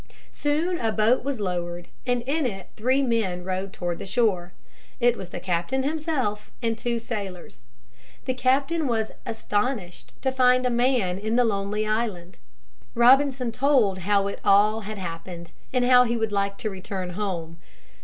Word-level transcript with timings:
Soon 0.31 0.79
a 0.79 0.91
boat 0.91 1.23
was 1.23 1.39
lowered 1.39 1.87
and 2.07 2.23
in 2.23 2.47
it 2.47 2.69
three 2.75 3.03
men 3.03 3.43
rowed 3.43 3.71
toward 3.71 3.99
the 3.99 4.05
shore. 4.07 4.51
It 4.99 5.15
was 5.15 5.29
the 5.29 5.39
captain 5.39 5.83
himself 5.83 6.49
and 6.59 6.75
two 6.75 6.97
sailors. 6.97 7.61
The 8.25 8.33
captain 8.33 8.87
was 8.87 9.11
astonished 9.27 10.13
to 10.23 10.31
find 10.31 10.65
a 10.65 10.71
man 10.71 11.19
in 11.19 11.35
the 11.35 11.45
lonely 11.45 11.85
island. 11.85 12.39
Robinson 12.95 13.51
told 13.51 13.99
how 13.99 14.25
it 14.25 14.39
all 14.43 14.81
had 14.81 14.97
happened 14.97 15.51
and 15.71 15.85
how 15.85 16.05
he 16.05 16.17
would 16.17 16.31
like 16.31 16.57
to 16.57 16.71
return 16.71 17.11
home. 17.11 17.57